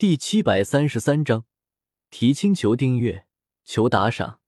[0.00, 1.44] 第七百三十三章，
[2.08, 3.26] 提亲求订阅，
[3.66, 4.40] 求打赏。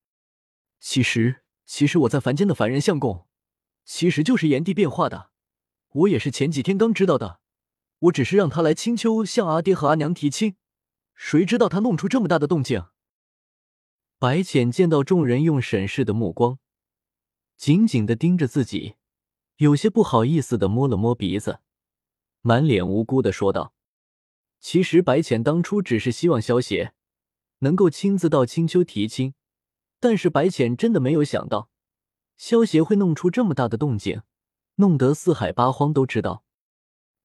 [0.80, 3.26] 其实，其实我在凡间的凡人相公，
[3.84, 5.30] 其实就是炎帝变化的。
[5.90, 7.40] 我也是前几天刚知道的。
[7.98, 10.56] 我只是让他来青丘向阿爹和阿娘提亲，
[11.14, 12.86] 谁知道他弄出这么大的动静。
[14.18, 16.58] 白浅见到众人用审视的目光，
[17.58, 18.94] 紧紧的盯着自己，
[19.56, 21.60] 有些不好意思的摸了摸鼻子，
[22.40, 23.74] 满脸无辜的说道。
[24.62, 26.94] 其实白浅当初只是希望萧协
[27.58, 29.34] 能够亲自到青丘提亲，
[29.98, 31.68] 但是白浅真的没有想到
[32.36, 34.22] 萧协会弄出这么大的动静，
[34.76, 36.44] 弄得四海八荒都知道。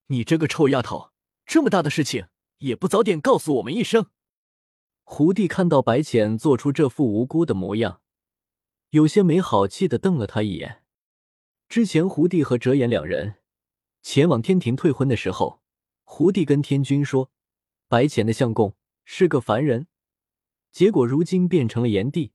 [0.08, 1.12] 你这个臭丫头，
[1.45, 2.26] 这么大的事情
[2.58, 4.08] 也不早点告诉我们一声！
[5.04, 8.02] 胡帝看到白浅做出这副无辜的模样，
[8.90, 10.84] 有些没好气的瞪了他一眼。
[11.70, 13.36] 之前胡帝和哲言两人
[14.02, 15.62] 前往天庭退婚的时候。
[16.09, 17.31] 胡帝跟天君说，
[17.89, 19.88] 白浅的相公是个凡人，
[20.71, 22.31] 结果如今变成了炎帝，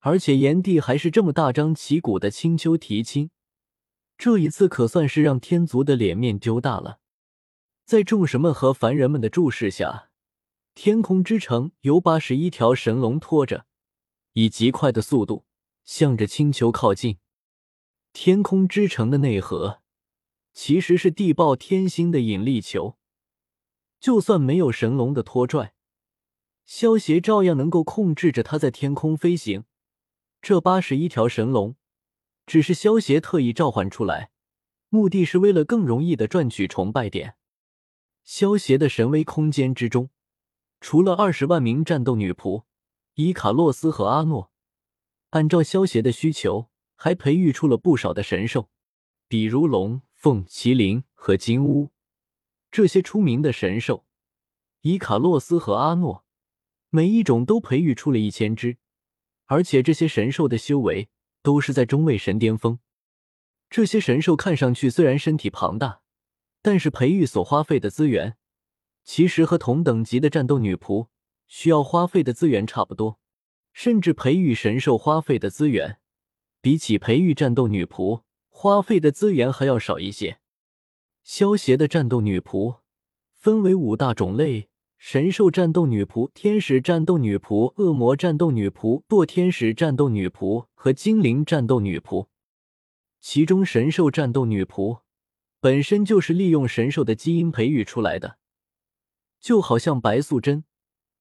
[0.00, 3.30] 而且炎帝还是这么大张旗鼓的青丘提亲，
[4.18, 6.98] 这一次可算是让天族的脸面丢大了。
[7.84, 10.10] 在众神们和凡人们的注视下，
[10.74, 13.66] 天空之城由八十一条神龙拖着，
[14.32, 15.46] 以极快的速度
[15.84, 17.18] 向着青丘靠近。
[18.12, 19.80] 天空之城的内核。
[20.56, 22.96] 其实是地爆天星的引力球，
[24.00, 25.74] 就算没有神龙的拖拽，
[26.64, 29.64] 萧协照样能够控制着它在天空飞行。
[30.40, 31.76] 这八十一条神龙，
[32.46, 34.30] 只是萧协特意召唤出来，
[34.88, 37.36] 目的是为了更容易的赚取崇拜点。
[38.24, 40.08] 萧协的神威空间之中，
[40.80, 42.64] 除了二十万名战斗女仆
[43.16, 44.50] 伊卡洛斯和阿诺，
[45.30, 48.70] 按照萧协的需求，还培育出了不少的神兽，
[49.28, 50.00] 比如龙。
[50.16, 51.90] 凤、麒麟和金乌
[52.70, 54.06] 这些出名的神兽，
[54.80, 56.24] 伊卡洛斯和阿诺
[56.88, 58.78] 每一种都培育出了一千只，
[59.44, 61.10] 而且这些神兽的修为
[61.42, 62.78] 都是在中位神巅峰。
[63.68, 66.00] 这些神兽看上去虽然身体庞大，
[66.62, 68.38] 但是培育所花费的资源，
[69.04, 71.08] 其实和同等级的战斗女仆
[71.46, 73.20] 需要花费的资源差不多，
[73.74, 76.00] 甚至培育神兽花费的资源，
[76.62, 78.22] 比起培育战斗女仆。
[78.58, 80.38] 花费的资源还要少一些。
[81.22, 82.78] 萧协的战斗女仆
[83.34, 92.28] 分为五大种类：神兽战斗女仆、天使战斗女仆、恶魔战斗女仆、堕天使战斗女仆和精灵战斗女仆。
[93.20, 95.00] 其中，神兽战斗女仆
[95.60, 98.38] 本身就是利用神兽的基因培育出来的，
[99.38, 100.64] 就好像白素贞，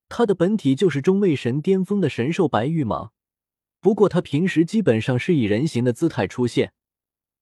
[0.07, 3.09] 她的本体就是中位神巅峰的神兽白玉蟒。
[3.81, 6.71] 不过，她平时基本上是以人形的姿态出现。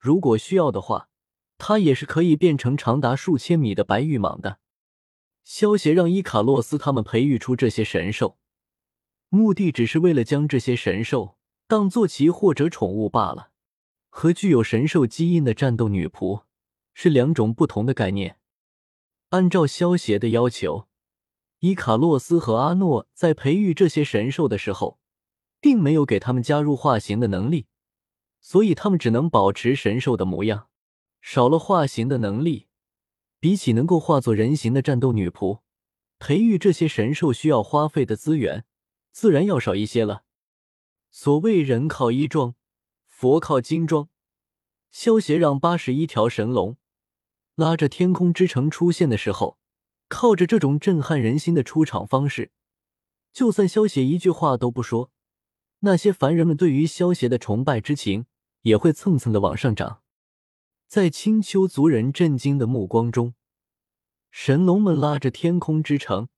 [0.03, 1.07] 如果需要的话，
[1.57, 4.59] 它也是可以变成长达数千米的白玉蟒的。
[5.45, 8.37] 萧协让伊卡洛斯他们培育出这些神兽，
[9.29, 11.37] 目的只是为了将这些神兽
[11.69, 13.51] 当做其或者宠物罢了。
[14.09, 16.43] 和具有神兽基因的战斗女仆
[16.93, 18.37] 是两种不同的概念。
[19.29, 20.89] 按照萧协的要求，
[21.59, 24.99] 伊卡洛斯和阿诺在培育这些神兽的时候，
[25.61, 27.67] 并没有给他们加入化形的能力。
[28.43, 30.67] 所以他们只能保持神兽的模样，
[31.21, 32.67] 少了化形的能力。
[33.39, 35.61] 比起能够化作人形的战斗女仆，
[36.19, 38.65] 培育这些神兽需要花费的资源
[39.11, 40.23] 自然要少一些了。
[41.09, 42.55] 所谓人靠衣装，
[43.05, 44.09] 佛靠金装。
[44.91, 46.77] 萧协让八十一条神龙
[47.55, 49.57] 拉着天空之城出现的时候，
[50.07, 52.51] 靠着这种震撼人心的出场方式，
[53.33, 55.11] 就算萧协一句话都不说，
[55.79, 58.25] 那些凡人们对于萧协的崇拜之情。
[58.63, 60.01] 也会蹭蹭的往上涨，
[60.87, 63.35] 在青丘族人震惊的目光中，
[64.31, 66.29] 神龙们拉着天空之城，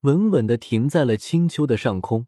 [0.00, 2.26] 稳稳的停在了青丘的上空，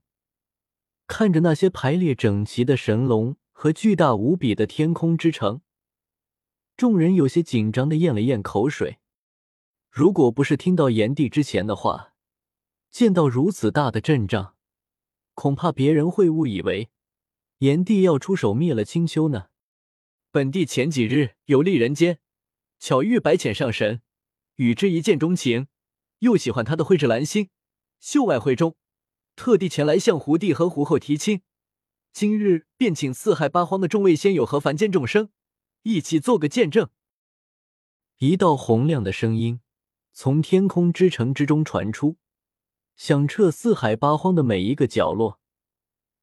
[1.07, 5.61] 看着那些排列整齐的神龙和巨大无比的天空之城，
[6.77, 8.99] 众人有些紧张的咽了咽口水。
[9.91, 12.15] 如果不是听到炎帝之前的话，
[12.91, 14.55] 见到如此大的阵仗，
[15.35, 16.89] 恐怕别人会误以为。
[17.63, 19.47] 炎帝要出手灭了青丘呢？
[20.33, 22.19] 本帝前几日游历人间，
[22.81, 24.03] 巧遇白浅上神，
[24.57, 25.69] 与之一见钟情，
[26.19, 27.51] 又喜欢他的蕙质兰心，
[28.01, 28.75] 秀外慧中，
[29.37, 31.43] 特地前来向胡帝和胡后提亲。
[32.13, 35.31] 今日便请四海八荒的众位仙友和凡间众生
[35.85, 36.91] 一起做个见证。
[38.19, 39.61] 一道洪亮的声音
[40.13, 42.17] 从天空之城之中传出，
[42.97, 45.39] 响彻四海八荒的每一个角落，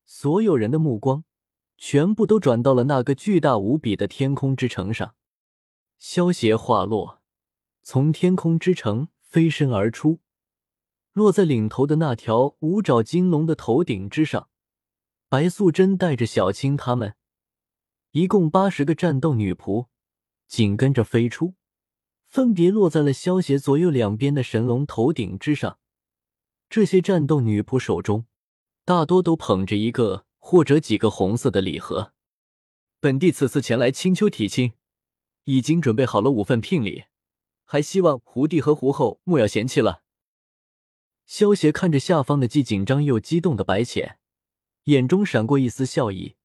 [0.04, 1.24] 所有人的目光。
[1.82, 5.16] 全部都转到了那个巨大无比的天空之城上。
[5.98, 7.22] 萧协话落，
[7.82, 10.20] 从天空之城飞身而出，
[11.14, 14.50] 落在领头的那条五爪金龙的头顶之上。
[15.30, 17.16] 白素贞带着小青他们，
[18.12, 19.88] 一共八十个战斗女仆，
[20.48, 21.54] 紧跟着飞出，
[22.28, 25.80] 分别落在了萧协左右两边的神龙头顶之上。
[26.70, 28.26] 这些战斗女仆手中，
[28.84, 32.12] 大多都捧着一个或者几个红色的礼盒。
[33.00, 34.74] 本帝此次前来青丘提亲，
[35.44, 37.04] 已经准备好了五份聘礼，
[37.66, 40.02] 还希望胡帝和胡后莫要嫌弃了。
[41.28, 44.18] 萧协看着下方的既紧张又激动的白浅。
[44.86, 46.36] 眼中闪过一丝笑意，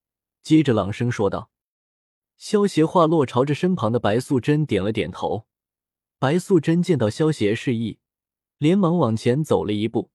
[0.43, 1.51] 接着朗声说道
[2.37, 5.47] ：“萧协话落，朝着身旁的白素贞点了点头。
[6.19, 8.01] 白素贞见到萧协示意，
[8.59, 10.11] 连忙往前走了一步，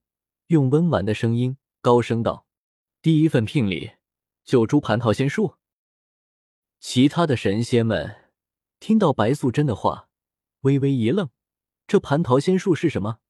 [0.46, 2.46] 用温婉的声音高声道
[3.02, 3.92] ：‘第一份聘礼，
[4.44, 5.54] 九株蟠桃仙树。’
[6.78, 8.30] 其他的神仙们
[8.78, 10.10] 听到白素贞的话，
[10.60, 11.30] 微微一愣：
[11.86, 13.20] 这蟠桃仙树是什么？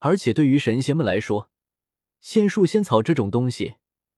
[0.00, 1.52] 而且对于神仙们来说，
[2.20, 3.76] 仙树仙草这种东西。”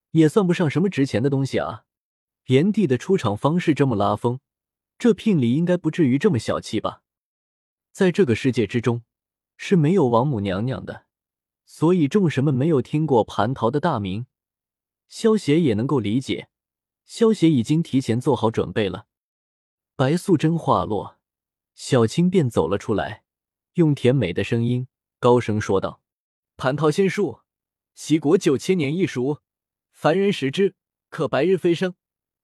[0.09, 1.83] 也算不上什么值钱的东西啊！
[2.45, 4.39] 炎帝的出场方式这么拉风，
[4.97, 7.03] 这聘礼应该不至于这么小气吧？
[7.91, 9.03] 在这个世界之中
[9.57, 11.05] 是没有王母娘娘的，
[11.65, 14.25] 所以众神们没有听过蟠桃的大名。
[15.15, 16.49] 萧协也能够理解，
[17.05, 19.07] 萧协已经提前做好准备了。
[19.95, 21.21] 白素贞话落，
[21.73, 23.23] 小青便走了出来，
[23.75, 24.89] 用甜美的声音
[25.21, 26.01] 高声说道
[26.57, 27.39] ：“蟠桃仙树，
[27.93, 29.41] 西国九千年一熟。”
[29.93, 30.75] 凡人食之，
[31.09, 31.95] 可白日飞升，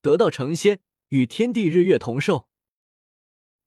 [0.02, 0.80] 得道成仙，
[1.10, 2.48] 与天地日月同寿。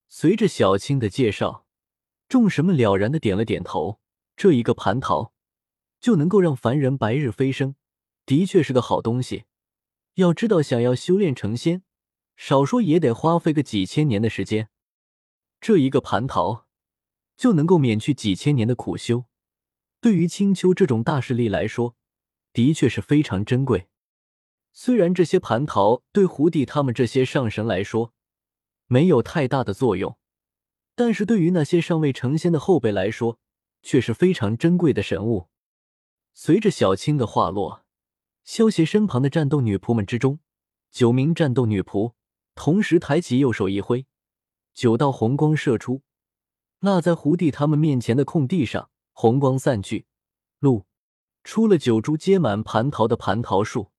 [0.07, 1.67] 随着小青的介绍，
[2.27, 3.99] 众神们了然的点了点头。
[4.35, 5.31] 这一个蟠桃
[5.99, 7.75] 就能够让凡人白日飞升，
[8.25, 9.45] 的确是个好东西。
[10.15, 11.83] 要知道，想要修炼成仙，
[12.35, 14.69] 少说也得花费个几千年的时间。
[15.59, 16.67] 这一个蟠桃
[17.35, 19.25] 就能够免去几千年的苦修，
[19.99, 21.95] 对于青丘这种大势力来说。
[22.53, 23.89] 的确是非常珍贵。
[24.71, 28.13] 虽然这些蟠桃对胡帝他们这些上神来说
[28.87, 30.17] 没有太大的作用，
[30.95, 33.39] 但是对于那些尚未成仙的后辈来说，
[33.81, 35.49] 却是非常珍贵的神物。
[36.33, 37.84] 随着小青的话落，
[38.45, 40.39] 萧协身旁的战斗女仆们之中，
[40.91, 42.13] 九名战斗女仆
[42.53, 44.05] 同时抬起右手一挥，
[44.71, 46.03] 九道红光射出，
[46.79, 50.05] 落在胡弟他们面前的空地上，红光散去，
[50.59, 50.85] 路。
[51.43, 53.91] 出了九株结满蟠桃的蟠桃树，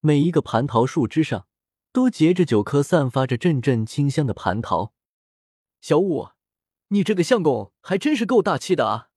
[0.00, 1.46] 每一个蟠桃树枝上
[1.92, 4.92] 都结着九颗散发着阵阵清香的蟠桃。
[5.80, 6.28] 小五，
[6.88, 9.08] 你这个相公还真是够大气的啊！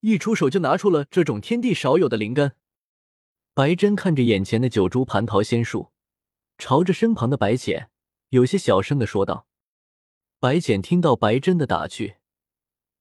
[0.00, 2.54] 一出手就拿出了这种天地少有的灵根。
[3.58, 5.90] 白真看着眼前的九株蟠桃仙树，
[6.58, 7.90] 朝着身旁的白浅
[8.28, 9.48] 有些小声的说道。
[10.38, 12.18] 白浅听到白真的打趣，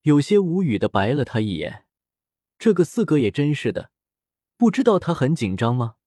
[0.01, 1.86] 有些无语的白了他一眼。
[2.57, 3.92] 这个四哥也真是的，
[4.57, 5.98] 不知道他很紧张吗？